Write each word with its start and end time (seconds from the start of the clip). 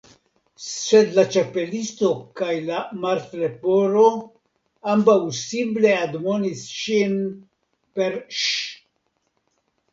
Sed 0.67 1.11
la 1.17 1.25
Ĉapelisto 1.35 2.09
kaj 2.41 2.55
la 2.69 2.79
Martleporo 3.03 4.07
ambaŭ 4.95 5.19
sible 5.43 5.95
admonis 6.01 6.67
ŝin 6.81 7.17
per 8.01 8.21
Ŝ! 8.43 8.53